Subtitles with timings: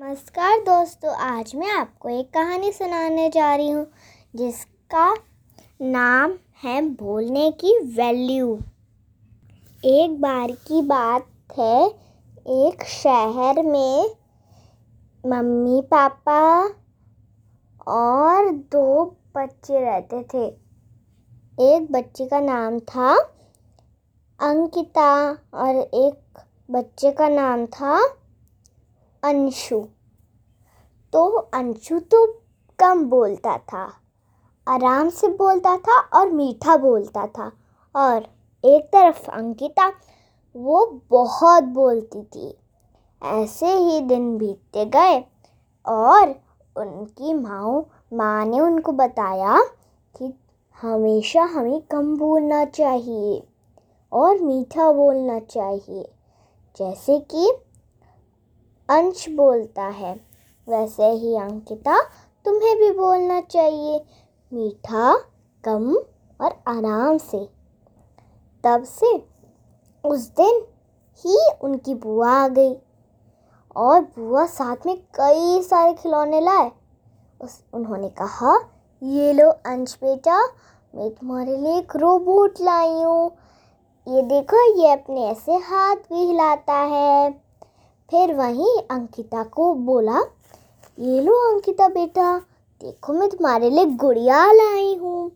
[0.00, 3.86] नमस्कार दोस्तों, आज मैं आपको एक कहानी सुनाने जा रही हूँ,
[4.34, 5.14] जिसका
[5.82, 6.32] नाम
[6.62, 8.58] है बोलने की वैल्यू।
[9.84, 11.26] एक बार की बात
[11.58, 11.86] है,
[12.48, 14.10] एक शहर में
[15.26, 16.40] मम्मी, पापा
[17.86, 19.04] और दो
[19.36, 20.46] बच्चे रहते थे।
[21.74, 23.14] एक बच्चे का नाम था
[24.40, 28.23] अंकिता और एक बच्चे का नाम था
[29.24, 29.78] अंशु।
[31.12, 32.26] तो अंशु तो
[32.78, 33.84] कम बोलता था,
[34.66, 37.50] आराम से बोलता था और मीठा बोलता था
[37.94, 38.26] और
[38.64, 39.88] एक तरफ़ अंकिता
[40.54, 42.54] वो बहुत बोलती थी।
[43.22, 45.18] ऐसे ही दिन बीतते गए
[45.86, 46.34] और
[46.76, 47.80] उनकी माँ
[48.12, 49.60] माँ ने उनको बताया
[50.14, 50.32] कि
[50.78, 53.42] हमेशा हमें कम बोलना चाहिए
[54.12, 56.08] और मीठा बोलना चाहिए।
[56.76, 57.52] जैसे कि
[58.88, 60.20] अंश बोलता है।
[60.68, 62.02] वैसे ही अंकिता,
[62.44, 64.04] तुम्हें भी बोलना चाहिए।
[64.52, 65.14] मीठा,
[65.64, 65.94] कम
[66.40, 67.48] और आराम से।
[68.64, 69.26] तब से
[70.04, 70.66] उस दिन
[71.16, 72.76] ही उनकी बुआ आ गई।
[73.76, 76.72] और बुआ साथ में कई सारे खिलौने लाए।
[77.40, 78.70] उस, उन्होंने कहा,
[79.02, 80.44] ये लो अंश बेटा,
[80.94, 83.32] मैं तुम्हारे लिए एक रोबोट लाई हूँ।
[84.08, 87.43] ये देखो, ये अपने ऐसे हाथ भी हिलाता है।
[88.14, 90.18] फिर वहीं अंकिता को बोला,
[90.98, 92.36] ये लो अंकिता बेटा,
[92.80, 95.30] देखो मैं तुम्हारे लिए गुड़िया लाई हूँ।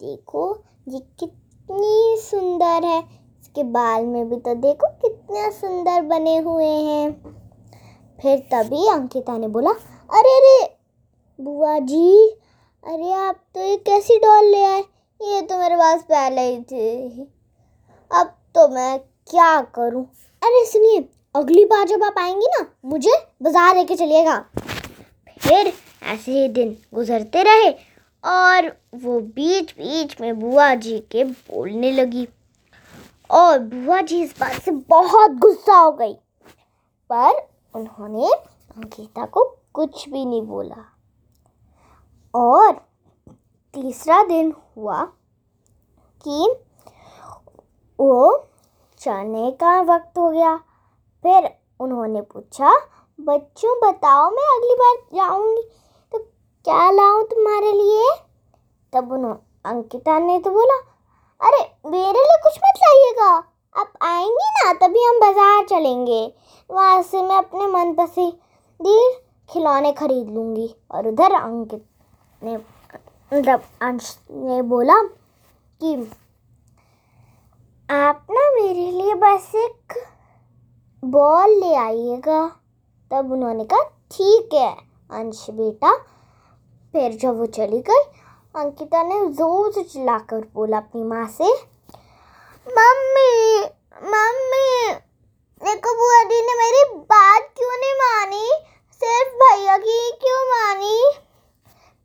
[0.00, 0.42] देखो
[0.88, 7.10] ये कितनी सुंदर है। इसके बाल में भी तो देखो कितने सुंदर बने हुए हैं।
[8.18, 10.58] फिर तभी अंकिता ने बोला, अरे अरे
[11.38, 12.28] बुआ जी,
[12.84, 14.80] अरे आप तो ये कैसी डॉल ले आए?
[14.80, 17.22] ये तो मेरे पास पहले ही थे।
[18.10, 20.04] अब तो मैं क्या करूँ?
[20.42, 24.38] अरे सुनिए अगली बार जब आप आएँगी ना, मुझे बाज़ार लेके चलिएगा।
[25.40, 27.70] फिर ऐसे ही दिन गुजरते रहे
[28.24, 28.66] और
[29.02, 32.26] वो बीच बीच में बुआ जी के बोलने लगी।
[33.30, 36.12] और बुआ जी इस बात से बहुत गुस्सा हो गई,
[37.10, 37.40] पर
[37.74, 39.44] उन्होंने अंकिता को
[39.74, 40.84] कुछ भी नहीं बोला।
[42.34, 42.72] और
[43.74, 45.02] तीसरा दिन हुआ
[46.26, 46.54] कि
[47.98, 48.48] वो
[49.00, 50.58] चढ़ने का वक्त हो गया।
[51.26, 51.48] फिर
[51.80, 52.72] उन्होंने पूछा,
[53.18, 55.62] बच्चों, बताओ मैं अगली बार जाऊँगी
[56.12, 58.14] तो क्या लाऊं तुम्हारे लिए?
[58.92, 60.76] तब उन्होंने अंकिता ने तो बोला,
[61.40, 63.32] अरे, मेरे लिए कुछ मत लाइएगा,
[63.76, 66.34] आप आएँगी ना, तभी हम बाज़ार चलेंगे,
[66.70, 69.12] वहाँ से मैं अपने मन पसंदी
[69.50, 71.86] खिलौने खरीद लूँगी। और उधर अंकित
[72.42, 72.56] ने
[73.32, 75.02] मतलब अंश ने बोला
[75.80, 75.94] कि,
[77.90, 80.05] आप ना मेरे लिए बस एक
[81.02, 82.46] बॉल ले आइएगा।
[83.10, 84.72] तब उन्होंने कहा, ठीक है,
[85.10, 85.92] अंश बेटा।
[86.94, 88.02] फिर जब वो चली गई,
[88.54, 91.52] अंकिता ने ज़ोर से चिल्लाकर बोला अपनी माँ से,
[92.66, 93.60] मम्मी
[94.04, 94.94] मम्मी,
[95.60, 98.48] देखो बुआ दी ने मेरी बात क्यों नहीं मानी?
[99.00, 101.02] सिर्फ़ भैया की क्यों मानी?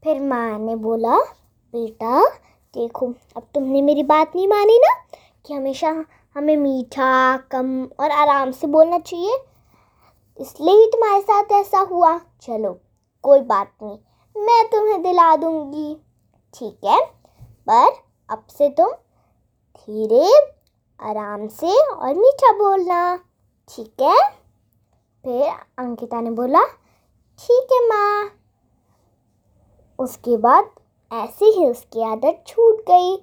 [0.04, 1.18] फिर माँ ने बोला,
[1.74, 2.24] बेटा,
[2.74, 4.94] देखो, अब तुमने मेरी बात नहीं मानी ना
[5.46, 5.92] कि हमेशा
[6.36, 9.38] हमें मीठा, कम और आराम से बोलना चाहिए।
[10.40, 12.72] इसलिए ही तुम्हारे साथ ऐसा हुआ। चलो,
[13.24, 13.98] कोई बात नहीं,
[14.36, 15.96] मैं तुम्हें दिला दूँगी।
[16.54, 17.00] ठीक है,
[17.68, 17.92] पर
[18.30, 18.92] अब से तुम
[19.78, 20.28] धीरे,
[21.00, 23.16] आराम से और मीठा बोलना।
[23.70, 24.18] ठीक है?
[25.24, 25.50] फिर
[25.80, 26.64] अंकिता ने बोला,
[27.40, 28.30] ठीक है माँ।
[30.00, 30.70] उसके बाद
[31.12, 33.16] ऐसे ही उसकी आदत छूट गई।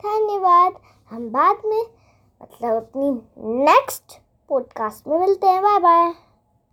[0.00, 1.82] धन्यवाद, हम बाद में
[2.42, 3.10] मतलब अपनी
[3.64, 5.62] नेक्स्ट पॉडकास्ट में मिलते हैं.
[5.62, 6.25] Bye bye